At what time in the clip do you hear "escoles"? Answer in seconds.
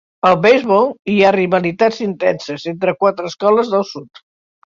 3.33-3.73